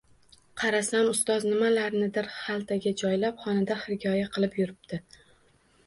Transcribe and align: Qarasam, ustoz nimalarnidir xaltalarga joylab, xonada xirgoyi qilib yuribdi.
Qarasam, 0.61 1.09
ustoz 1.15 1.45
nimalarnidir 1.49 2.31
xaltalarga 2.39 2.95
joylab, 3.05 3.39
xonada 3.45 3.81
xirgoyi 3.87 4.27
qilib 4.39 4.63
yuribdi. 4.63 5.05